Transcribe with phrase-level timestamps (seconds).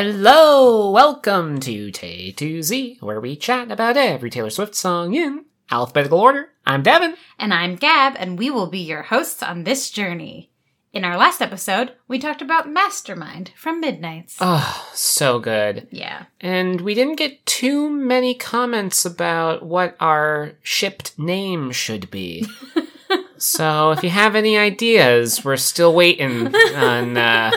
[0.00, 5.44] Hello, welcome to Tay to Z, where we chat about every Taylor Swift song in
[5.72, 6.50] alphabetical order.
[6.64, 7.16] I'm Devin.
[7.36, 10.52] And I'm Gab, and we will be your hosts on this journey.
[10.92, 14.36] In our last episode, we talked about Mastermind from Midnights.
[14.40, 15.88] Oh, so good.
[15.90, 16.26] yeah.
[16.40, 22.46] And we didn't get too many comments about what our shipped name should be.
[23.36, 27.50] so if you have any ideas, we're still waiting on uh,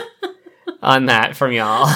[0.82, 1.88] on that from y'all.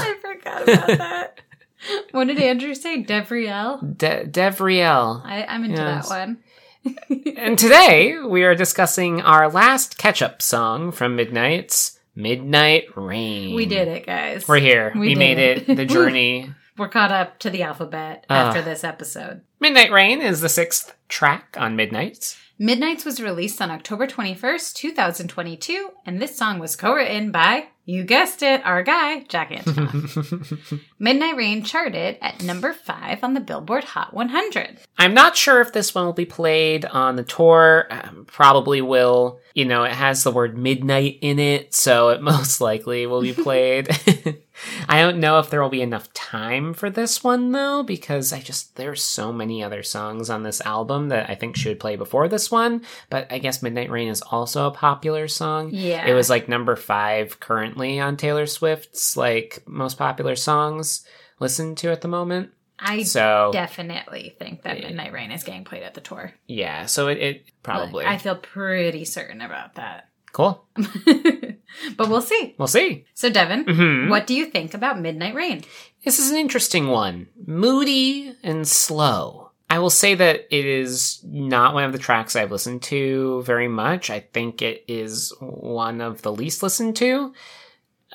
[0.47, 1.41] I forgot about that.
[2.13, 3.03] what did Andrew say?
[3.03, 3.97] Devriel?
[3.99, 5.23] De- Devriel.
[5.25, 6.09] I, I'm into Yes.
[6.09, 6.39] that one.
[7.37, 13.57] And today we are discussing our last catch-up song from Midnights Midnight Rain.
[13.57, 14.47] We did it, guys.
[14.47, 14.93] We're here.
[14.95, 15.69] We We, made it.
[15.69, 15.75] it.
[15.77, 16.53] The journey.
[16.79, 18.49] We're caught up to the alphabet Ah.
[18.49, 19.41] after this episode.
[19.61, 22.37] Midnight Rain is the sixth track on Midnight's.
[22.59, 28.05] Midnights was released on October 21st, 2022, and this song was co written by, you
[28.05, 30.81] guessed it, our guy, Jack Antonoff.
[30.99, 34.79] Midnight Rain charted at number 5 on the Billboard Hot 100.
[34.97, 37.87] I'm not sure if this one will be played on the tour.
[37.91, 39.41] Um, probably will.
[39.55, 43.35] You know, it has the word midnight in it, so it most likely will be
[43.35, 43.89] played.
[44.89, 48.41] I don't know if there will be enough time for this one though, because I
[48.41, 52.27] just there's so many other songs on this album that I think should play before
[52.27, 52.83] this one.
[53.11, 55.71] But I guess Midnight Rain is also a popular song.
[55.73, 56.07] Yeah.
[56.07, 60.86] It was like number five currently on Taylor Swift's like most popular songs
[61.41, 62.51] listened to at the moment.
[62.79, 66.33] I So definitely think that Midnight Rain is getting played at the tour.
[66.47, 70.09] yeah, so it, it probably I feel pretty certain about that.
[70.33, 70.67] cool.
[71.97, 72.55] but we'll see.
[72.59, 73.07] We'll see.
[73.15, 74.11] So, Devin, Mhm.
[74.11, 75.63] what do you think about Midnight Rain?
[76.05, 77.29] This is an interesting one.
[77.47, 79.51] Moody and slow.
[79.69, 83.67] I will say that it is not one of the tracks I've listened to very
[83.69, 84.11] much.
[84.11, 87.33] I think it is one of the least listened to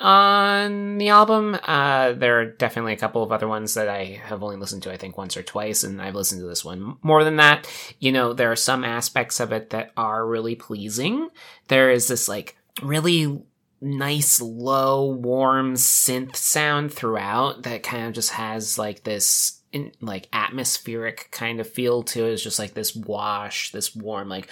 [0.01, 1.57] on the album.
[1.63, 4.91] Uh, there are definitely a couple of other ones that I have only listened to,
[4.91, 7.67] I think, once or twice, and I've listened to this one more than that.
[7.99, 11.29] You know, there are some aspects of it that are really pleasing.
[11.67, 13.41] There is this, like, really
[13.81, 20.27] nice low warm synth sound throughout that kind of just has like this in, like
[20.33, 24.49] atmospheric kind of feel to it it's just like this wash this warm like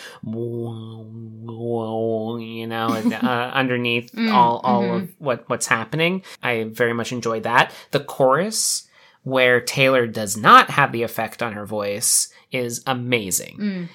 [2.39, 4.95] you know and, uh, underneath Mm, all all mhm.
[4.95, 8.87] of what what's happening i very much enjoyed that the chorus
[9.23, 13.89] where taylor does not have the effect on her voice is amazing Mm.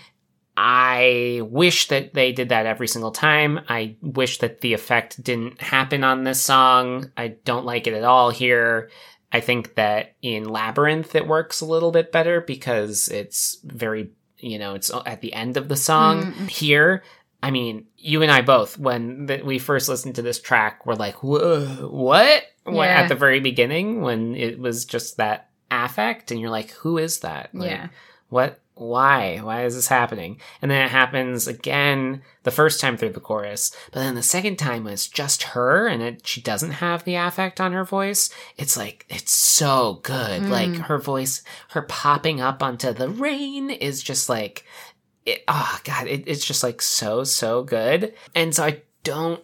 [0.56, 3.58] I wish that they did that every single time.
[3.68, 7.10] I wish that the effect didn't happen on this song.
[7.16, 8.88] I don't like it at all here.
[9.34, 14.58] I think that in Labyrinth it works a little bit better because it's very, you
[14.58, 16.32] know, it's at the end of the song.
[16.32, 16.48] Mm.
[16.48, 17.02] Here,
[17.42, 20.94] I mean, you and I both, when th- we first listened to this track, were
[20.96, 21.22] like?
[21.22, 22.44] What-
[22.86, 23.02] Yeah.
[23.02, 27.20] At the very beginning, when it was just that affect, and you're like, who is
[27.20, 27.50] that?
[27.52, 27.88] Like, Yeah.
[28.28, 29.38] what why?
[29.38, 30.40] Why is this happening?
[30.60, 33.70] And then it happens again the first time through the chorus.
[33.92, 37.60] But then the second time it's just her and it, she doesn't have the affect
[37.60, 40.42] on her voice it's like it's so good.
[40.42, 40.48] Mm.
[40.50, 44.64] like her voice her popping up onto the rain is just like
[45.24, 48.12] it, oh god it, it's just like so so good.
[48.34, 49.42] And so i don't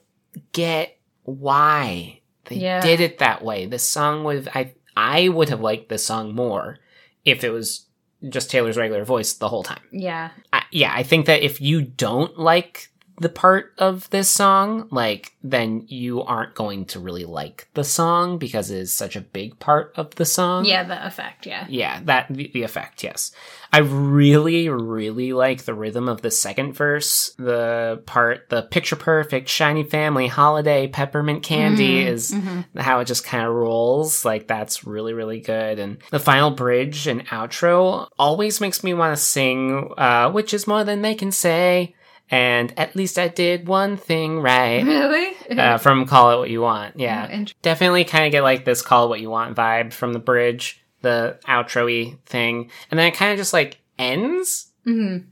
[0.52, 2.80] get why they Yeah.
[2.80, 3.66] did it that way.
[3.66, 6.78] The song would i i would have liked the song more
[7.24, 7.86] if it was
[8.28, 9.82] just Taylor's regular voice the whole time.
[9.91, 10.31] Yeah.
[10.53, 12.89] I, yeah, I think that if you don't like
[13.20, 18.38] the part of this song, like, then you aren't going to really like the song
[18.38, 20.64] because it is such a big part of the song.
[20.64, 21.66] Yeah, the effect, yeah.
[21.69, 23.31] Yeah, that the, the effect, yes.
[23.72, 27.32] I really, really like the rhythm of the second verse.
[27.38, 32.64] The part, the picture perfect, shiny family, holiday, peppermint candy Mhm, is mhm.
[32.76, 34.25] how it just kind of rolls.
[34.25, 35.78] Like that's really, really good.
[35.78, 40.67] And the final bridge and outro always makes me want to sing, uh, which is
[40.67, 41.94] more than they can say.
[42.31, 44.85] And at least I did one thing right.
[44.85, 45.37] Really?
[45.50, 46.94] Uh, from Call It What You Want.
[46.97, 50.12] Yeah Oh, definitely kind of get like this call it what you want vibe from
[50.12, 52.71] the bridge, the outro-y thing.
[52.88, 55.25] And then it kind of just like ends mhm.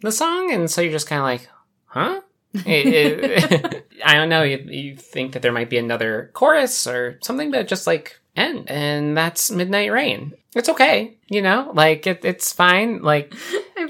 [0.00, 0.52] the song.
[0.52, 1.48] And so you're just kind of like,
[1.86, 2.20] huh?
[2.52, 4.42] It- it- I don't know.
[4.42, 8.18] You, you think that there might be another chorus or something, but it just like
[8.34, 8.68] end.
[8.68, 10.32] And that's Midnight Rain.
[10.54, 11.16] It's okay.
[11.28, 13.02] You know, like it, it's fine.
[13.02, 13.34] Like,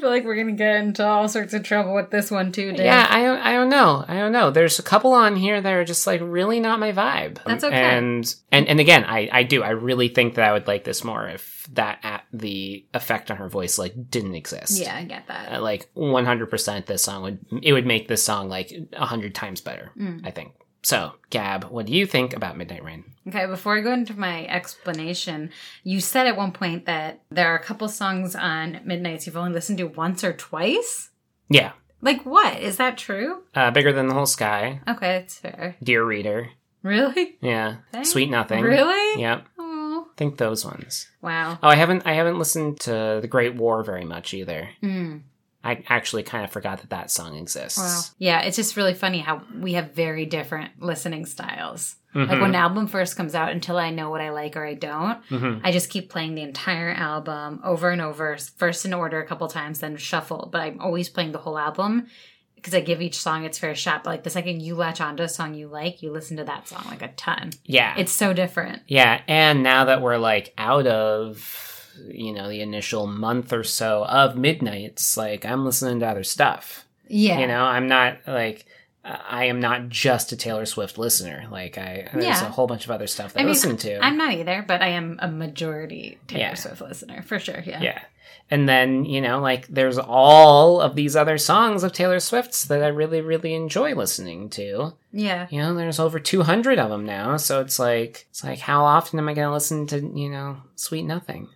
[0.00, 2.86] feel like we're gonna get into all sorts of trouble with this one too, Dave.
[2.86, 4.04] yeah, I don't, I don't know.
[4.08, 4.50] I don't know.
[4.50, 7.38] There's a couple on here that are just like really not my vibe.
[7.44, 7.76] That's okay.
[7.76, 9.62] And and and again, I I do.
[9.62, 13.36] I really think that I would like this more if that at the effect on
[13.36, 14.80] her voice like didn't exist.
[14.80, 15.52] Yeah, I get that.
[15.52, 19.92] Uh, like 100% this song would it would make this song like 100 times better,
[19.96, 20.26] Mm.
[20.26, 20.52] I think.
[20.82, 23.04] So, Gab, what do you think about Midnight Rain?
[23.28, 25.50] Okay, before I go into my explanation,
[25.84, 29.52] you said at one point that there are a couple songs on Midnights you've only
[29.52, 31.10] listened to once or twice.
[31.48, 31.72] Yeah.
[32.00, 32.60] Like what?
[32.60, 33.42] Is that true?
[33.54, 35.76] Uh, Bigger Than the Whole Sky, Okay, that's fair.
[35.82, 36.48] Dear Reader.
[36.82, 37.36] Really?
[37.42, 37.76] Yeah.
[37.92, 38.08] Thanks.
[38.10, 38.64] Sweet Nothing.
[38.64, 39.20] Really?
[39.20, 39.46] Yep.
[39.58, 41.08] Oh, I think those ones.
[41.20, 41.58] wow.
[41.62, 44.70] Oh, I haven't I haven't listened to The Great War very much either.
[44.82, 45.20] Mm,
[45.62, 47.78] I actually kind of forgot that that song exists.
[47.78, 48.00] wow.
[48.18, 51.96] Yeah, it's just really funny how we have very different listening styles.
[52.14, 52.40] Like Mhm.
[52.40, 55.22] when an album first comes out, until I know what I like or I don't,
[55.28, 55.60] Mhm.
[55.62, 59.46] I just keep playing the entire album over and over, first in order a couple
[59.48, 60.48] times, then shuffle.
[60.50, 62.08] But I'm always playing the whole album
[62.56, 64.02] because I give each song its fair shot.
[64.02, 66.66] But like the second you latch onto a song you like, you listen to that
[66.66, 67.50] song like a ton.
[67.64, 67.94] Yeah.
[67.96, 68.82] It's so different.
[68.88, 71.69] Yeah, and now that we're like out of
[72.08, 76.84] you know the initial month or so of midnights, like I'm listening to other stuff.
[77.08, 77.40] Yeah.
[77.40, 78.66] You know, I'm not like
[79.04, 81.46] I am not just a Taylor Swift listener.
[81.50, 82.46] Like I, there's Yeah.
[82.46, 83.98] a whole bunch of other stuff that I, I listen to.
[84.04, 86.54] I'm not either, but I am a majority Taylor Yeah.
[86.54, 87.62] Swift listener for sure.
[87.66, 87.80] Yeah.
[87.80, 88.02] yeah,
[88.50, 92.82] and then you know, like there's all of these other songs of Taylor Swift's that
[92.82, 94.92] I really, really enjoy listening to.
[95.12, 95.46] Yeah.
[95.50, 99.18] You know, there's over 200 of them now, so it's like, it's like, how often
[99.18, 101.48] am I going to listen to you know, Sweet Nothing?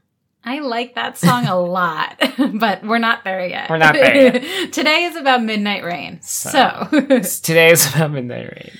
[0.45, 2.21] I like that song a lot,
[2.55, 3.71] but we're not there yet.
[3.71, 4.43] We're not there yet.
[4.73, 6.21] Today is about Midnight Rain.
[6.23, 6.51] So-
[6.91, 8.71] so Today is about Midnight Rain.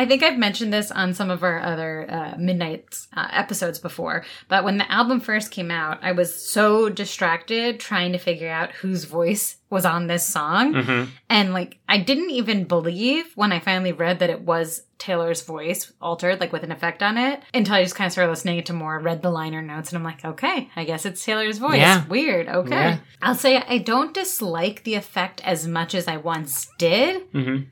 [0.00, 4.24] I think I've mentioned this on some of our other uh, Midnight uh, episodes before,
[4.48, 8.72] but when the album first came out, I was so distracted trying to figure out
[8.72, 10.72] whose voice was on this song.
[10.72, 11.10] Mm-hmm.
[11.28, 15.92] And like, I didn't even believe when I finally read that it was Taylor's voice
[16.00, 18.72] altered, like with an effect on it, until I just kind of started listening to
[18.72, 21.76] more, read the liner notes, and I'm like, okay, I guess it's Taylor's voice.
[21.76, 22.06] Yeah.
[22.06, 22.48] Weird.
[22.48, 22.70] Okay.
[22.70, 22.98] Yeah.
[23.20, 27.64] I'll say I don't dislike the effect as much as I once did Mm-hmm.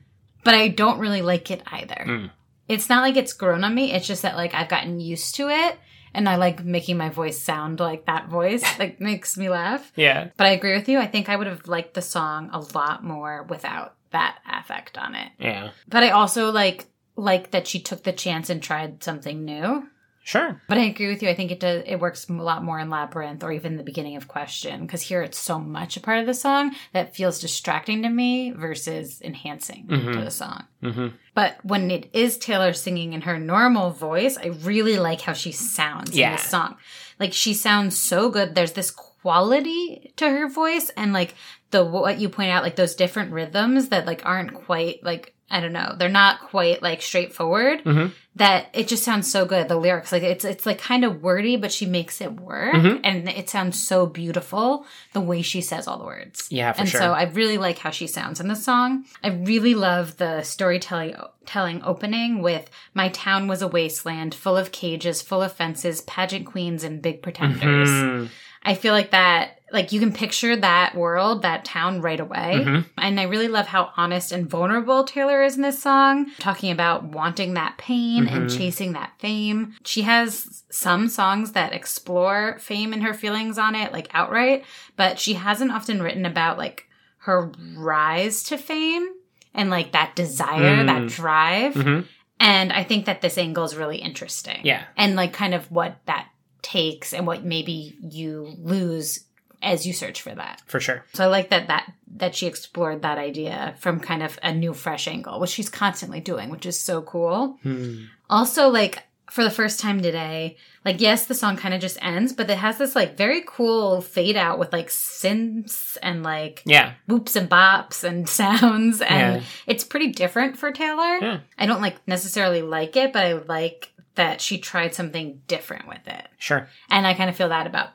[0.43, 2.05] But I don't really like it either.
[2.07, 2.31] Mm.
[2.67, 3.91] It's not like it's grown on me.
[3.91, 5.77] It's just that like I've gotten used to it
[6.13, 8.63] and I like making my voice sound like that voice.
[8.79, 9.91] like makes me laugh.
[9.95, 10.29] Yeah.
[10.37, 10.99] But I agree with you.
[10.99, 15.15] I think I would have liked the song a lot more without that affect on
[15.15, 15.31] it.
[15.39, 15.71] Yeah.
[15.87, 19.87] But I also like like that she took the chance and tried something new.
[20.29, 20.61] Sure.
[20.67, 21.29] But I agree with you.
[21.29, 21.81] I think it does.
[21.87, 25.23] It works a lot more in Labyrinth or even the beginning of Question because here
[25.23, 29.87] it's so much a part of the song that feels distracting to me versus enhancing
[29.87, 30.23] to Mhm.
[30.23, 30.65] the song.
[30.83, 31.07] Mm-hmm.
[31.33, 35.51] But when it is Taylor singing in her normal voice, I really like how she
[35.51, 36.35] sounds in Yeah.
[36.35, 36.75] the song.
[37.19, 38.53] Like she sounds so good.
[38.53, 41.33] There's this quality to her voice and like
[41.71, 45.59] the what you point out like those different rhythms that like aren't quite like I
[45.61, 45.95] don't know.
[45.97, 47.83] They're not quite like straightforward.
[47.83, 48.11] Mhm.
[48.35, 49.67] That it just sounds so good.
[49.67, 53.01] The lyrics like it's it's like kind of wordy but she makes it work Mhm.
[53.03, 56.47] and it sounds so beautiful the way she says all the words.
[56.49, 57.01] Yeah, for and sure.
[57.01, 59.05] so I really like how she sounds in the song.
[59.23, 61.15] I really love the storytelling
[61.45, 66.45] telling opening with "My town was a wasteland, full of cages, full of fences, pageant
[66.45, 68.29] queens, and big pretenders." Mhm.
[68.63, 72.63] I feel like that, like you can picture that world, that town right away.
[72.65, 72.85] Mhm.
[72.97, 77.03] And I really love how honest and vulnerable Taylor is in this song, talking about
[77.03, 78.57] wanting that pain and Mhm.
[78.57, 79.75] chasing that fame.
[79.85, 84.65] She has some songs that explore fame and her feelings on it, like outright,
[84.95, 86.87] but she hasn't often written about like
[87.23, 89.07] her rise to fame
[89.53, 90.87] and like that desire, Mm.
[90.87, 91.73] that drive.
[91.73, 92.05] Mhm.
[92.39, 94.59] And I think that this angle is really interesting.
[94.63, 94.83] Yeah.
[94.95, 96.27] And like kind of what that
[96.61, 99.25] takes and what maybe you lose
[99.61, 100.61] as you search for that.
[100.67, 101.05] For sure.
[101.13, 104.73] So I like that that that she explored that idea from kind of a new
[104.73, 107.59] fresh angle, which she's constantly doing, which is so cool.
[107.63, 108.05] Hmm.
[108.29, 112.33] Also like for the first time today, like yes, the song kind of just ends,
[112.33, 116.93] but it has this like very cool fade out with like synths and like Yeah.
[117.07, 119.41] whoops and bops and sounds and Yeah.
[119.67, 121.17] it's pretty different for Taylor.
[121.21, 121.39] Yeah.
[121.57, 126.05] I don't like necessarily like it, but I like that she tried something different with
[126.07, 126.27] it.
[126.39, 126.67] Sure.
[126.89, 127.89] And I kind of feel that about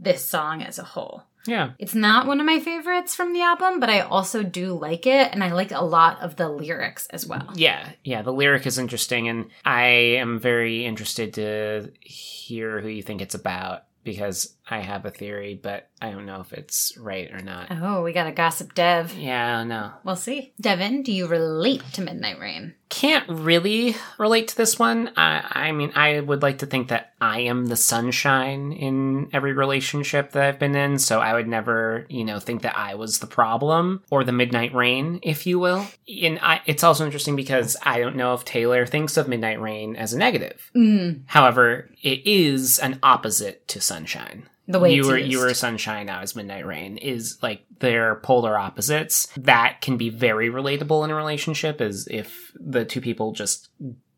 [0.00, 1.24] this song as a whole.
[1.46, 1.70] Yeah.
[1.78, 5.32] It's not one of my favorites from the album, but I also do like it
[5.32, 7.50] and I like a lot of the lyrics as well.
[7.54, 7.88] Yeah.
[8.04, 8.22] Yeah.
[8.22, 9.84] The lyric is interesting, and I
[10.18, 15.58] am very interested to hear who you think it's about because I have a theory,
[15.60, 17.68] but I don't know if it's right or not.
[17.70, 19.14] Oh, we got a gossip dev.
[19.18, 19.92] Yeah, I don't know.
[20.04, 20.52] We'll see.
[20.60, 22.74] Devin, do you relate to Midnight Rain?
[22.88, 25.10] Can't really relate to this one.
[25.16, 29.52] I, I mean, I would like to think that I am the sunshine in every
[29.52, 33.18] relationship that I've been in, so I would never, you know, think that I was
[33.18, 35.86] the problem or the midnight rain, if you will.
[36.22, 39.96] And I, it's also interesting because I don't know if Taylor thinks of midnight rain
[39.96, 40.70] as a negative.
[40.74, 44.48] Mm, However, it is an opposite to sunshine.
[44.68, 45.32] The way you were used.
[45.32, 49.26] you were sunshine, I was midnight rain is like they're polar opposites.
[49.36, 53.68] That can be very relatable in a relationship is if the two people just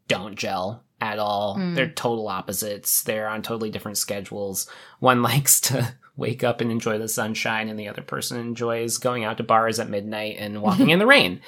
[0.08, 1.56] don't gel at all.
[1.56, 1.74] Mm.
[1.74, 3.02] They're total opposites.
[3.02, 4.68] They're on totally different schedules.
[5.00, 9.24] One likes to wake up and enjoy the sunshine and the other person enjoys going
[9.24, 11.40] out to bars at midnight and walking in the rain.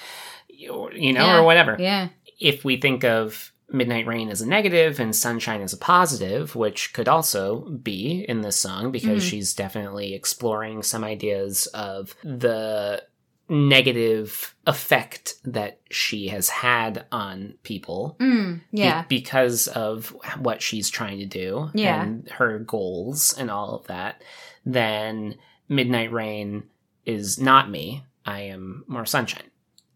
[0.49, 1.39] You you know, Yeah.
[1.41, 2.09] or whatever Yeah.
[2.41, 6.93] if we think of midnight rain as a negative and sunshine as a positive which
[6.93, 9.29] could also be in this song because Mhm.
[9.31, 13.03] she's definitely exploring some ideas of the
[13.49, 19.05] negative effect that she has had on people Mm, be- yeah.
[19.09, 22.03] because of what she's trying to do Yeah.
[22.03, 24.23] and her goals and all of that
[24.67, 25.37] then
[25.69, 26.65] midnight rain
[27.07, 29.51] is not me i am more sunshine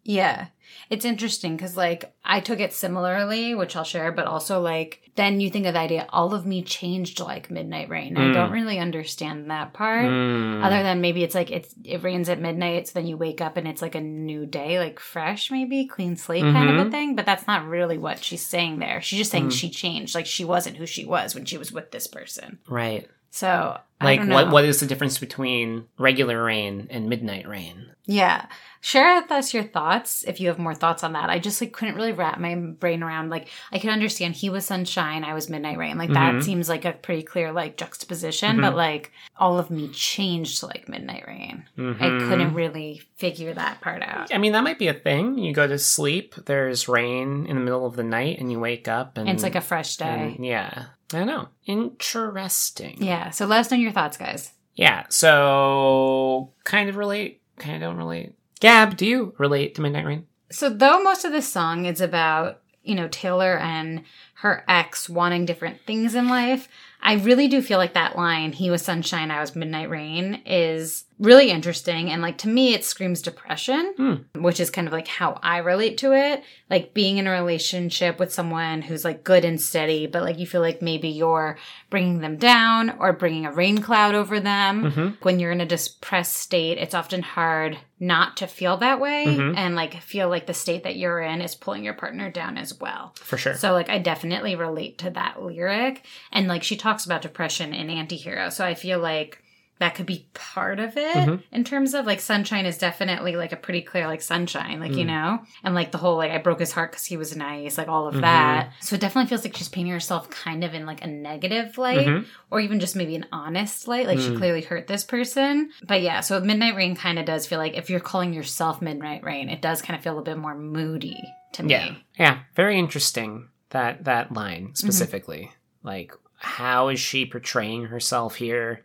[0.04, 0.46] Yeah.
[0.90, 5.40] It's interesting because, like, I took it similarly, which I'll share, but also, like, then
[5.40, 8.16] you think of the idea, all of me changed like Midnight Rain.
[8.16, 8.34] I Mm.
[8.34, 10.06] don't really understand that part.
[10.06, 10.64] Mm.
[10.64, 13.56] Other than maybe it's like it's it rains at midnight, so then you wake up
[13.56, 17.16] and it's like a new day, like fresh, maybe clean slate kind of a thing.
[17.16, 19.00] But that's not really what she's saying there.
[19.02, 19.52] She's just saying Mm.
[19.52, 22.58] she changed, like she wasn't who she was when she was with this person.
[22.68, 27.86] right So I Like what what is the difference between regular rain and midnight rain?
[28.06, 28.46] Yeah.
[28.80, 31.28] Share with us your thoughts if you have more thoughts on that.
[31.30, 34.64] I just like couldn't really wrap my brain around like I could understand he was
[34.64, 35.98] sunshine, I was midnight rain.
[35.98, 36.42] Like that Mhm.
[36.44, 38.62] seems like a pretty clear like juxtaposition, Mhm.
[38.62, 41.64] but like all of me changed to like midnight rain.
[41.76, 42.28] I Mhm.
[42.28, 44.32] couldn't really figure that part out.
[44.32, 45.36] I mean, that might be a thing.
[45.38, 48.86] You go to sleep, there's rain in the middle of the night, and you wake
[48.88, 50.34] up, and And it's like a fresh day.
[50.36, 51.48] and- yeah, I don't know.
[51.66, 53.02] Interesting.
[53.02, 53.30] Yeah.
[53.30, 54.52] So let us know your thoughts, guys.
[54.74, 55.06] Yeah.
[55.08, 58.34] So kind of relate, kind of don't relate.
[58.60, 60.26] Gab, do you relate to Midnight Rain?
[60.50, 64.02] So though most of this song is about, you know, Taylor and
[64.40, 66.68] her ex wanting different things in life,
[67.00, 71.04] I really do feel like that line, he was sunshine, I was midnight rain, is
[71.20, 72.10] really interesting.
[72.10, 75.98] And like to me, it screams depression, which is kind of like how I relate
[75.98, 76.42] to it.
[76.70, 80.46] Like being in a relationship with someone who's like good and steady, but like you
[80.46, 81.56] feel like maybe you're
[81.90, 84.84] bringing them down or bringing a rain cloud over them.
[84.90, 85.08] Mm-hmm.
[85.22, 89.56] When you're in a depressed state, it's often hard not to feel that way Mhm.
[89.56, 92.78] and like feel like the state that you're in is pulling your partner down as
[92.78, 93.12] well.
[93.20, 93.54] For sure.
[93.54, 97.88] So like I definitely relate to that lyric and like she talks about depression in
[97.88, 98.52] Antihero.
[98.52, 99.42] So I feel like
[99.80, 101.40] that could be part of it Mhm.
[101.52, 105.04] in terms of like sunshine is definitely like a pretty clear like sunshine like you
[105.04, 105.06] Mm.
[105.06, 107.86] know and like the whole like i broke his heart because he was nice like
[107.86, 108.22] all of Mhm.
[108.22, 111.78] that so it definitely feels like she's painting herself kind of in like a negative
[111.78, 112.26] light Mhm.
[112.50, 114.38] or even just maybe an honest light like she Mm.
[114.38, 117.88] clearly hurt this person but yeah so midnight rain kind of does feel like if
[117.88, 121.62] you're calling yourself midnight rain it does kind of feel a bit more moody to
[121.62, 121.94] me Yeah.
[122.18, 122.38] Yeah.
[122.56, 124.74] Very interesting that that line Mm-hmm.
[124.74, 125.52] specifically.
[125.82, 128.84] Like how is she portraying herself here?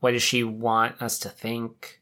[0.00, 2.00] What does she want us to think?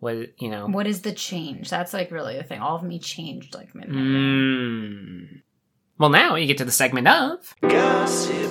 [0.00, 0.66] What you know?
[0.66, 3.96] what is the change that's like really the thing all of me changed like midnight
[4.04, 5.42] Mm.
[5.96, 8.50] Well, now you get to the segment of Gossip.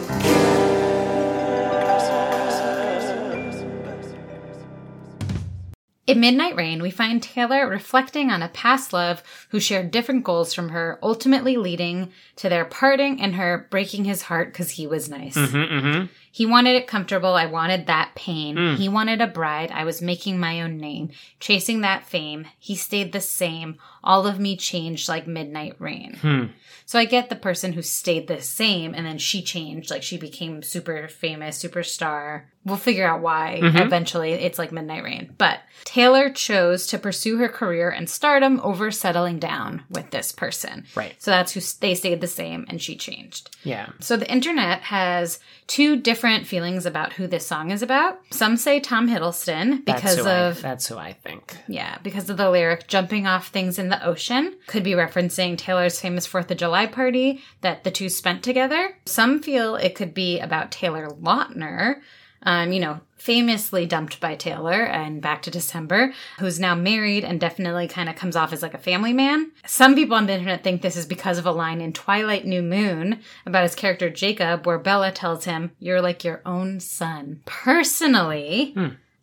[6.06, 10.54] In Midnight Rain, we find Taylor reflecting on a past love who shared different goals
[10.54, 15.10] from her, ultimately leading to their parting and her breaking his heart because he was
[15.10, 15.38] nice.
[15.38, 16.06] Mm-hmm, mm-hmm.
[16.30, 17.36] He wanted it comfortable.
[17.36, 18.58] I wanted that pain.
[18.58, 18.76] Mm.
[18.76, 19.72] He wanted a bride.
[19.72, 22.48] I was making my own name, chasing that fame.
[22.60, 23.78] He stayed the same.
[24.04, 26.18] All of me changed like midnight rain.
[26.22, 26.46] Hmm.
[26.86, 30.18] So I get the person who stayed the same and then she changed, like she
[30.18, 32.44] became super famous, superstar.
[32.66, 33.80] We'll figure out why Mhm.
[33.86, 35.34] eventually it's like Midnight Rain.
[35.38, 40.86] But Taylor chose to pursue her career and stardom over settling down with this person.
[40.96, 41.14] Right.
[41.22, 43.54] So that's who they stayed the same and she changed.
[43.64, 43.90] Yeah.
[44.00, 48.20] So the internet has two different feelings about who this song is about.
[48.32, 51.58] Some say Tom Hiddleston That's because I- of that's who I think.
[51.68, 56.00] yeah, because of the lyric jumping off things in the ocean could be referencing Taylor's
[56.00, 58.98] famous 4th of July party that the two spent together.
[59.06, 62.02] Some feel it could be about Taylor Lautner,
[62.44, 67.40] um, you know, famously dumped by Taylor and back to December, who's now married and
[67.40, 69.50] definitely kind of comes off as like a family man.
[69.66, 72.62] Some people on the internet think this is because of a line in Twilight New
[72.62, 77.42] Moon about his character Jacob, where Bella tells him, You're like your own sun.
[77.46, 78.74] Personally,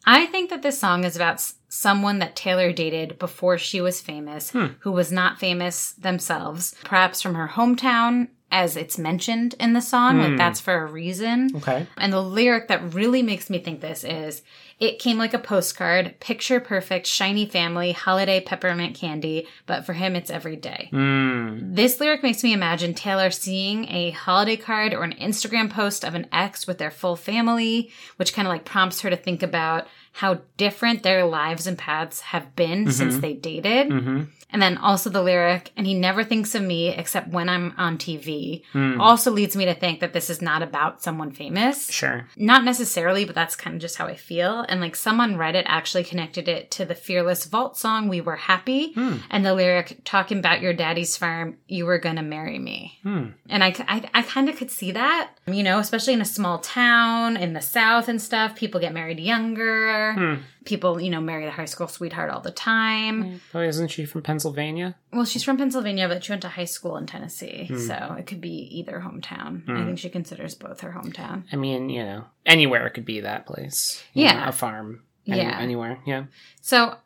[0.06, 4.50] I think that this song is about someone that Taylor dated before she was famous,
[4.80, 10.16] who was not famous themselves, perhaps from her hometown as it's mentioned in the song.
[10.16, 10.22] Hmm.
[10.22, 11.50] Like that's for a reason.
[11.56, 11.86] Okay.
[11.96, 14.42] And the lyric that really makes me think this is
[14.80, 20.16] it came like a postcard, picture perfect, shiny family, holiday peppermint candy, but for him
[20.16, 20.88] it's every day.
[20.92, 21.76] Mm.
[21.76, 26.14] This lyric makes me imagine Taylor seeing a holiday card or an Instagram post of
[26.14, 29.86] an ex with their full family, which kind of like prompts her to think about
[30.12, 33.88] how different their lives and paths have been since they dated.
[33.90, 37.72] hmm And then also the lyric, and he never thinks of me except when I'm
[37.78, 39.00] on TV, Hmm.
[39.00, 41.88] also leads me to think that this is not about someone famous.
[41.88, 42.26] Sure.
[42.36, 44.66] Not necessarily, but that's kind of just how I feel.
[44.68, 48.92] And like someone Reddit actually connected it to the Fearless Vault song, We Were Happy,
[48.94, 49.18] Hmm.
[49.30, 52.98] and the lyric, talking about your daddy's farm, you were gonna marry me.
[53.04, 53.26] Hmm.
[53.48, 56.58] And I, I, I kind of could see that, you know, especially in a small
[56.58, 58.56] town in the South and stuff.
[58.56, 59.88] People get married younger.
[60.16, 60.42] Hmm.
[60.64, 63.40] People, you know, marry the high school sweetheart all the time.
[63.54, 64.96] Oh, isn't she from Pennsylvania?
[65.12, 67.66] Well, she's from Pennsylvania, but she went to high school in Tennessee.
[67.68, 67.78] Hmm.
[67.78, 69.68] So it could be either hometown.
[69.68, 71.44] I think she considers both her hometown.
[71.52, 74.02] I mean, you know, anywhere it could be that place.
[74.12, 74.40] Yeah.
[74.44, 75.02] know, a farm.
[75.26, 75.58] Any- Yeah.
[75.58, 75.98] Anywhere.
[76.06, 76.24] Yeah.
[76.60, 76.96] So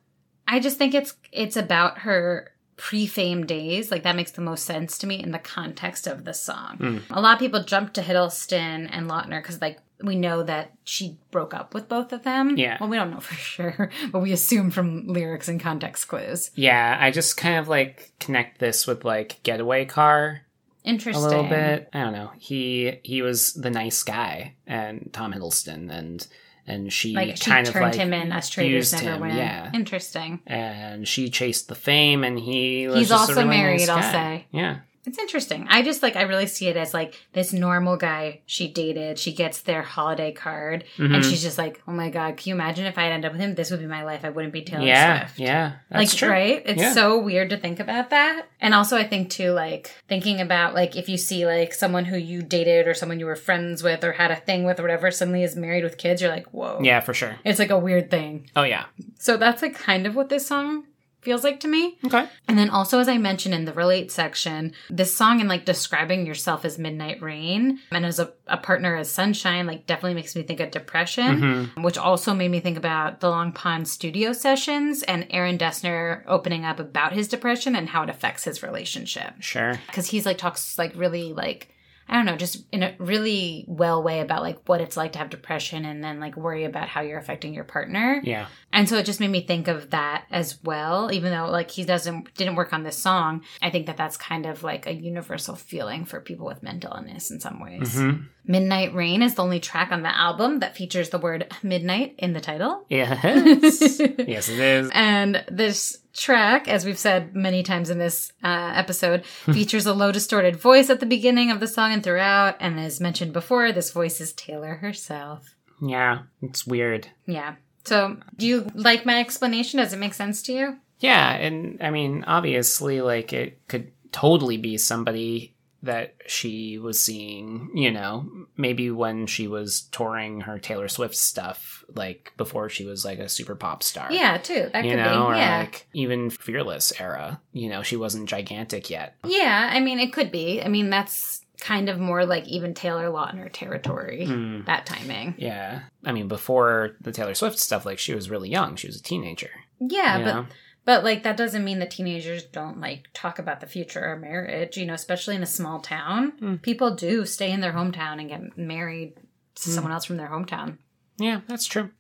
[0.47, 3.91] I just think it's it's about her pre-fame days.
[3.91, 6.77] Like that makes the most sense to me in the context of the song.
[6.77, 6.99] Hmm.
[7.11, 11.19] A lot of people jump to Hiddleston and Lautner because like we know that she
[11.31, 12.57] broke up with both of them.
[12.57, 12.79] Yeah.
[12.81, 16.51] Well, we don't know for sure, but we assume from lyrics and context clues.
[16.55, 16.97] Yeah.
[17.01, 20.43] I just kind of like connect this with like Getaway Car
[20.85, 21.25] Interesting.
[21.25, 21.89] a little bit.
[21.93, 22.31] I don't know.
[22.39, 26.27] He he was the nice guy and Tom Hiddleston and
[26.67, 29.37] and she Like she kind turned of like him in as used never him, win.
[29.37, 29.71] Yeah.
[29.73, 30.41] Interesting.
[30.47, 34.47] And she chased the fame and he was He's also married, nice I'll say.
[34.51, 34.79] Yeah.
[35.07, 35.67] It's interesting.
[35.69, 39.19] I just like I really see it as like this normal guy she dated.
[39.19, 41.15] She gets their holiday card, Mhm.
[41.15, 43.33] and she's just like, "Oh my god, can you imagine if I had ended up
[43.33, 43.55] with him?
[43.55, 44.25] This would be my life.
[44.25, 45.27] I wouldn't be Taylor yeah.
[45.27, 45.73] Swift." Yeah.
[45.91, 46.29] like That's true.
[46.31, 46.63] right?
[46.65, 46.93] It's Yeah.
[46.93, 48.47] so weird to think about that.
[48.61, 52.17] And also, I think too, like thinking about like if you see like someone who
[52.17, 55.11] you dated or someone you were friends with or had a thing with or whatever
[55.11, 57.37] suddenly is married with kids, you're like, "Whoa!" Yeah, for sure.
[57.45, 58.49] it's like a weird thing.
[58.57, 58.85] Oh yeah.
[59.19, 60.85] So that's like kind of what this song
[61.25, 61.99] feels like to me.
[62.05, 62.29] Okay.
[62.47, 66.27] And then also, as I mentioned in the relate section, this song and like describing
[66.27, 70.43] yourself as midnight rain and as a, a partner as sunshine, like definitely makes me
[70.43, 71.83] think of depression, Mm-hmm.
[71.83, 76.65] which also made me think about the Long Pond studio sessions and Aaron Dessner opening
[76.65, 79.33] up about his depression and how it affects his relationship.
[79.41, 79.81] Sure.
[79.87, 81.69] Because he's like talks like really like,
[82.09, 85.19] I don't know, just in a really well way about like what it's like to
[85.19, 88.21] have depression and then like worry about how you're affecting your partner.
[88.23, 88.47] Yeah.
[88.73, 91.85] And so it just made me think of that as well, even though like he
[91.85, 93.43] doesn't didn't work on this song.
[93.63, 97.31] I think that that's kind of like a universal feeling for people with mental illness
[97.31, 97.95] in some ways.
[97.95, 98.29] Mhm.
[98.47, 102.35] Midnight Rain is the only track on the album that features the word midnight in
[102.35, 102.85] the title.
[102.91, 103.23] Yes.
[104.01, 104.91] yes, it is.
[104.93, 110.13] And this track, as we've said many times in this uh, episode, features a low
[110.13, 112.57] distorted voice at the beginning of the song and throughout.
[112.61, 115.55] And as mentioned before, this voice is Taylor herself.
[115.83, 117.09] Yeah, it's weird.
[117.27, 117.57] Yeah.
[117.85, 119.79] So, do you like my explanation?
[119.79, 120.79] Does it make sense to you?
[121.01, 125.54] Yeah, and I mean, obviously, like it could totally be somebody
[125.85, 131.85] that she was seeing, you know, maybe when she was touring her Taylor Swift stuff,
[131.95, 134.11] like before she was like a super pop star.
[134.13, 134.69] Yeah, too.
[134.73, 135.39] That You could know, or be.
[135.39, 135.59] Yeah.
[135.61, 139.17] like even Fearless era, you know, she wasn't gigantic yet.
[139.27, 140.63] yeah, I mean, it could be.
[140.63, 144.63] I mean, that's kind of more like even Taylor Lautner territory, Hmm.
[144.67, 145.35] that timing.
[145.39, 145.83] Yeah.
[146.05, 148.77] I mean, before the Taylor Swift stuff, like she was really young.
[148.77, 149.51] She was a teenager.
[149.81, 150.47] Yeah, you but know?
[150.85, 154.77] But like that doesn't mean that teenagers don't like talk about the future or marriage,
[154.77, 156.33] you know, especially in a small town.
[156.39, 156.57] Hmm.
[156.57, 159.15] People do stay in their hometown and get married
[159.57, 160.79] to someone else from their hometown.
[161.17, 161.91] Yeah, that's true.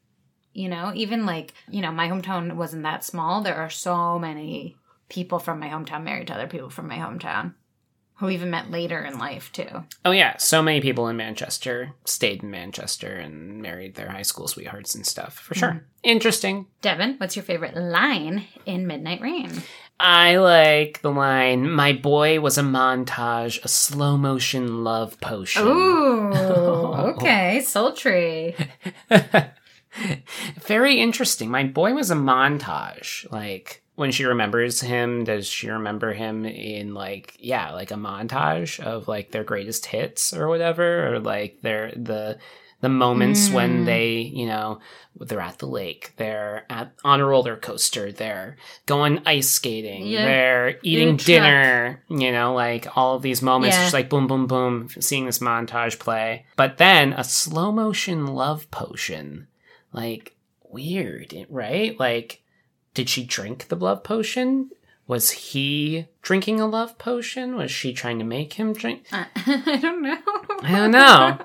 [0.52, 3.42] You know, even like, you know, my hometown wasn't that small.
[3.42, 4.76] There are so many
[5.08, 7.54] people from my hometown married to other people from my hometown
[8.16, 9.85] who even met later in life too.
[10.05, 14.46] Oh yeah, so many people in Manchester stayed in Manchester and married their high school
[14.46, 15.38] sweethearts and stuff.
[15.38, 15.70] For sure.
[15.70, 15.85] Mm-hmm.
[16.05, 16.66] Interesting.
[16.81, 19.50] Devin, what's your favorite line in Midnight Rain?
[19.98, 25.66] I like the line, my boy was a montage, a slow motion love potion.
[25.66, 28.57] Ooh, okay, sultry.
[30.61, 31.48] Very interesting.
[31.48, 33.31] My boy was a montage.
[33.31, 38.80] Like when she remembers him, does she remember him in like yeah, like a montage
[38.80, 42.38] of like their greatest hits or whatever, or like their the
[42.80, 43.87] the moments when Mm.
[43.87, 44.78] they you know
[45.18, 50.24] they're at the lake, they're at on a roller coaster, they're going ice skating, Yeah.
[50.24, 53.83] they're eating dinner, you know, like all of these moments, Yeah.
[53.85, 56.44] just like boom, boom, boom, seeing this montage play.
[56.57, 59.46] But then a slow motion love potion
[59.92, 60.35] like
[60.68, 61.98] weird, right?
[61.98, 62.42] Like,
[62.94, 64.70] did she drink the love potion?
[65.07, 67.57] Was he drinking a love potion?
[67.57, 69.07] Was she trying to make him drink?
[69.12, 70.16] Uh, I don't know.
[70.62, 71.38] I don't know.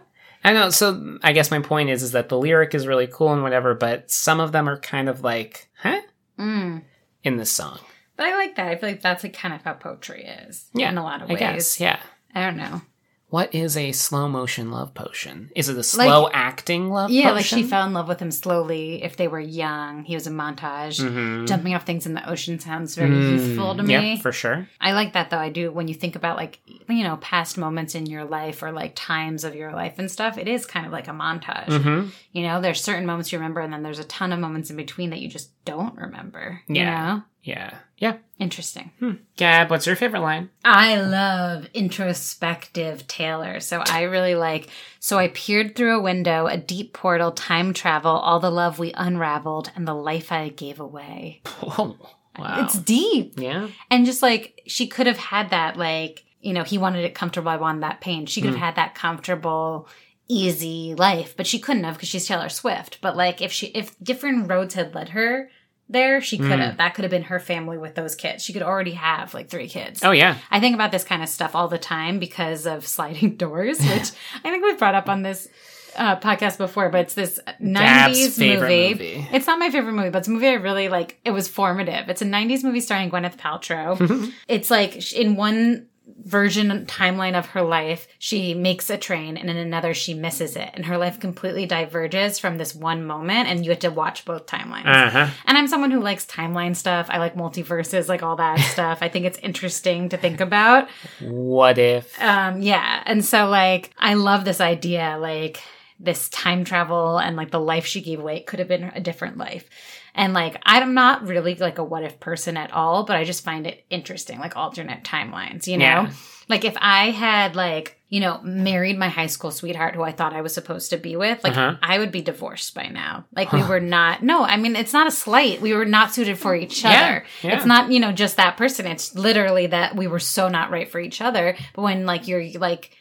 [0.44, 0.70] I know.
[0.70, 3.74] So I guess my point is, is that the lyric is really cool and whatever,
[3.76, 6.00] but some of them are kind of like, huh,
[6.40, 6.84] Mm.
[7.26, 7.80] in this song.
[8.16, 8.68] But I like that.
[8.68, 10.70] I feel like that's like kind of how poetry is.
[10.74, 11.40] Yeah, in a lot of I ways.
[11.40, 11.80] guess.
[11.82, 12.00] Yeah.
[12.34, 12.82] I don't know.
[13.30, 15.52] What is a slow motion love potion?
[15.56, 17.36] Is it a slow acting love Yeah, potion?
[17.36, 19.04] like she fell in love with him slowly.
[19.04, 21.00] If they were young, he was a montage.
[21.00, 21.48] Mhm.
[21.48, 23.94] Jumping off things in the ocean sounds very Mm, youthful to me.
[23.94, 24.68] Yeah, for sure.
[24.82, 25.38] I like that though.
[25.38, 28.72] I do when you think about like you know past moments in your life or
[28.72, 30.38] like times of your life and stuff.
[30.40, 31.82] It is kind of like a montage.
[31.82, 34.70] hmm You know, there's certain moments you remember, and then there's a ton of moments
[34.72, 36.62] in between that you just don't remember.
[36.68, 36.90] You Yeah.
[37.16, 37.76] know, Yeah.
[37.98, 38.18] Yeah.
[38.38, 38.92] interesting.
[39.00, 39.14] Hmm.
[39.36, 40.50] Gab, what's your favorite line?
[40.64, 43.60] I love introspective Taylor.
[43.60, 44.70] So I really like.
[45.00, 48.94] So I peered through a window, a deep portal, time travel, all the love we
[48.94, 51.42] unraveled, and the life I gave away.
[51.62, 51.98] Oh,
[52.38, 52.64] wow.
[52.64, 53.34] It's deep.
[53.38, 53.68] yeah.
[53.92, 57.50] And just like she could have had that, like, you know, he wanted it comfortable,
[57.50, 58.26] I wanted that pain.
[58.28, 59.90] She could have had that comfortable,
[60.30, 63.00] easy life, but she couldn't have because she's Taylor Swift.
[63.02, 65.50] But like if she if different roads had led her
[65.90, 66.78] there, she could have.
[66.78, 68.44] That could have been her family with those kids.
[68.44, 70.04] She could already have like three kids.
[70.04, 70.38] Oh, yeah.
[70.52, 74.12] I think about this kind of stuff all the time because of sliding doors, which
[74.44, 75.48] I think we've brought up on this
[75.96, 79.18] uh, podcast before, but it's this 90s favorite movie.
[79.18, 79.28] movie.
[79.32, 81.20] It's not my favorite movie, but it's a movie I really like.
[81.26, 82.08] It was formative.
[82.08, 84.32] It's a 90s movie starring Gwyneth Paltrow.
[84.48, 85.88] it's like in one
[86.24, 90.70] version timeline of her life, she makes a train and in another she misses it.
[90.74, 94.46] And her life completely diverges from this one moment and you have to watch both
[94.46, 94.86] timelines.
[94.86, 95.28] Uh huh.
[95.46, 97.08] And I'm someone who likes timeline stuff.
[97.10, 99.00] I like multiverses, like all that stuff.
[99.02, 100.90] I think it's interesting to think about.
[101.22, 102.22] What if?
[102.22, 103.04] Um, yeah.
[103.06, 105.62] And so like I love this idea, like
[106.00, 109.38] this time travel and like the life she gave away could have been a different
[109.38, 109.70] life.
[110.16, 113.44] And like I'm not really like a what if person at all, but I just
[113.44, 115.86] find it interesting, like alternate timelines, you know?
[115.86, 116.12] Yeah.
[116.48, 120.34] Like if I had like, you know, married my high school sweetheart who I thought
[120.34, 121.76] I was supposed to be with, like Uh-huh.
[121.84, 123.26] I would be divorced by now.
[123.36, 125.62] Like we were not no, I mean it's not a slight.
[125.62, 127.24] We were not suited for each other.
[127.44, 127.56] yeah.
[127.56, 128.88] It's not, you know, just that person.
[128.88, 131.56] It's literally that we were so not right for each other.
[131.76, 132.92] But when like you're like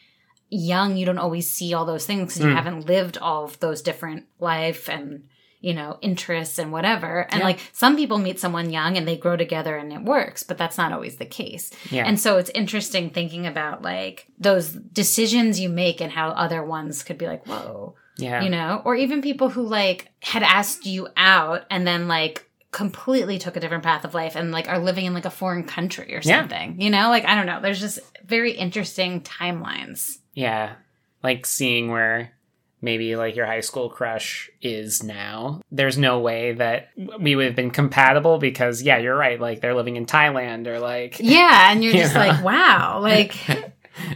[0.50, 2.56] young, you don't always see all those things because you Mm.
[2.56, 5.24] haven't lived all of those different life and
[5.60, 7.26] you know interests and whatever.
[7.30, 7.44] And Yeah.
[7.46, 10.78] like some people meet someone young and they grow together and it works, but that's
[10.78, 11.70] not always the case.
[11.90, 12.04] Yeah.
[12.06, 17.02] And so it's interesting thinking about like those decisions you make and how other ones
[17.02, 18.42] could be like, whoa, yeah.
[18.42, 23.38] you know, or even people who like had asked you out and then like completely
[23.38, 26.14] took a different path of life and like are living in like a foreign country
[26.14, 26.40] or Yeah.
[26.40, 26.80] something.
[26.80, 27.60] You know, like I don't know.
[27.60, 30.18] There's just very interesting timelines.
[30.34, 30.74] Yeah.
[31.22, 32.30] Like seeing where
[32.80, 35.60] maybe like your high school crush is now.
[35.70, 39.40] There's no way that we would have been compatible because yeah, you're right.
[39.40, 42.26] Like they're living in Thailand or like Yeah, and you're just Yeah.
[42.26, 43.34] like, wow, like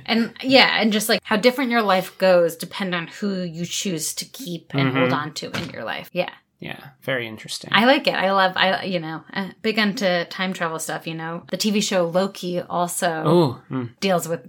[0.06, 4.14] and yeah, and just like how different your life goes depend on who you choose
[4.14, 4.98] to keep and Mhm.
[4.98, 6.08] hold on to in your life.
[6.12, 6.30] Yeah.
[6.60, 7.70] yeah, very interesting.
[7.72, 8.14] I like it.
[8.14, 11.42] I love I you know, uh, big into time travel stuff, you know.
[11.50, 13.90] The TV show Loki also oh, mm.
[13.98, 14.46] deals with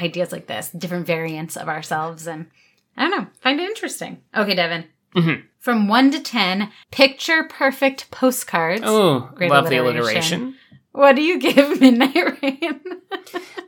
[0.00, 2.46] ideas like this, different variants of ourselves, and
[2.98, 4.20] I don't know, find it interesting.
[4.36, 4.84] Okay, Devin.
[5.14, 5.44] Mhm.
[5.58, 8.82] From one to ten, picture perfect postcards.
[8.84, 10.40] oh, Great love the alliteration.
[10.40, 10.54] alliteration.
[10.92, 12.80] What do you give Midnight Rain?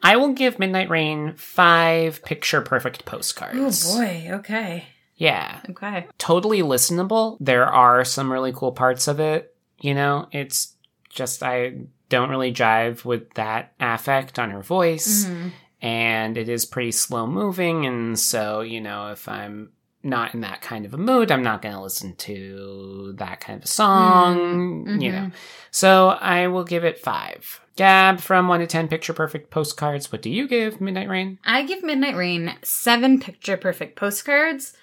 [0.03, 3.87] I will give Midnight Rain five picture perfect postcards.
[3.89, 4.29] Oh, boy.
[4.33, 4.85] Okay.
[5.17, 5.61] Yeah.
[5.71, 6.07] Okay.
[6.19, 7.37] totally listenable.
[7.41, 9.55] There are some really cool parts of it.
[9.81, 10.75] You know, it's
[11.11, 11.75] just I
[12.09, 15.53] don't really jive with that affect on her voice, Mhm.
[15.83, 17.87] And it is pretty slow moving.
[17.87, 21.61] And so, you know, if I'm not in that kind of a mood, I'm not
[21.63, 24.87] going to listen to that kind of a song.
[24.87, 25.03] Mhm.
[25.03, 25.31] You know,
[25.71, 27.61] so I will give it five.
[27.77, 30.11] Gab from one to ten picture perfect postcards.
[30.13, 31.39] What do you give Midnight Rain?
[31.45, 34.75] I give Midnight Rain seven picture perfect postcards.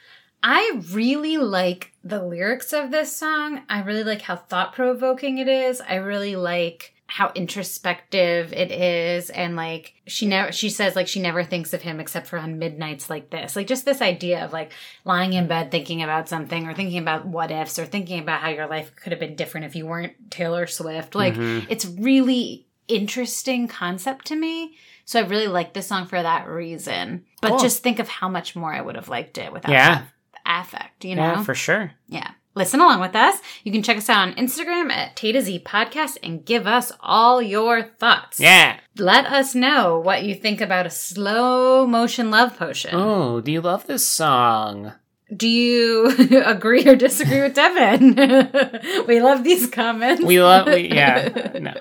[0.43, 3.63] I really like the lyrics of this song.
[3.69, 5.81] I really like how thought provoking it is.
[5.81, 11.21] I really like how introspective it is and like she never she says like she
[11.21, 14.51] never thinks of him except for on midnights like this like just this idea of
[14.51, 14.71] like
[15.05, 18.49] lying in bed thinking about something or thinking about what ifs or thinking about how
[18.49, 21.65] your life could have been different if you weren't taylor swift like Mhm.
[21.69, 27.23] it's really interesting concept to me so i really like this song for that reason
[27.41, 27.59] but Cool.
[27.59, 30.03] just think of how much more i would have liked it without Yeah.
[30.45, 31.91] affect you know Yeah, for sure.
[32.07, 32.31] yeah.
[32.57, 33.39] Listen along with us.
[33.63, 36.91] You can check us out on Instagram at Tay to Z Podcast and give us
[37.01, 38.39] all your thoughts.
[38.39, 38.79] Yeah.
[38.97, 42.95] Let us know what you think about a slow motion love potion.
[42.95, 44.93] Oh, do you love this song?
[45.35, 46.07] Do you
[46.45, 48.15] agree or disagree with Devin?
[49.07, 50.23] we love these comments.
[50.23, 51.73] We love, we, yeah, no.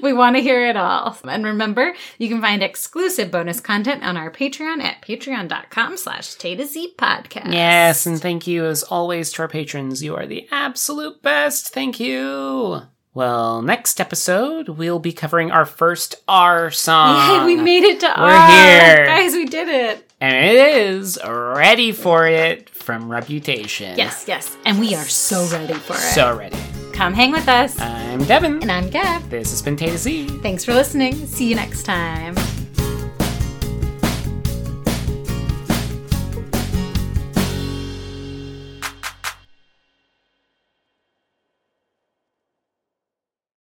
[0.00, 1.16] we want to hear it all.
[1.24, 6.54] And remember, you can find exclusive bonus content on our Patreon at patreon.com slash Tay
[6.54, 7.52] to Z podcast.
[7.52, 10.02] Yes, and thank you as always to our patrons.
[10.02, 11.74] You are the absolute best.
[11.74, 12.82] Thank you.
[13.12, 17.40] Well, next episode, we'll be covering our first R song.
[17.40, 18.48] Yay, we made it to We're R.
[18.50, 19.06] here.
[19.06, 20.10] Guys, we did it.
[20.20, 23.96] and it is Ready for It from Reputation.
[23.96, 24.56] Yes, yes.
[24.66, 25.96] And we are so ready for it.
[25.96, 26.56] So ready.
[26.92, 27.80] Come hang with us.
[27.80, 28.60] I'm Devin.
[28.62, 29.22] and I'm Gab.
[29.30, 30.28] This has been Tay to Z.
[30.42, 31.14] Thanks for listening.
[31.26, 32.36] See you next time.